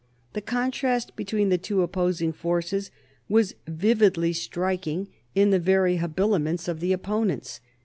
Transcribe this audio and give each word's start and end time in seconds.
The 0.33 0.41
contrast 0.41 1.15
between 1.15 1.49
the 1.49 1.59
two 1.59 1.83
opposing 1.83 2.33
forces 2.33 2.89
was 3.29 3.53
vividly 3.67 4.33
striking 4.33 5.09
in 5.35 5.51
the 5.51 5.59
very 5.59 5.97
habiliments 5.97 6.67
of 6.67 6.79
the 6.79 6.91
opponents. 6.91 7.59